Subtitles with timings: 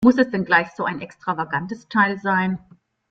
[0.03, 2.57] Muss es denn gleich so ein extravagantes Teil sein?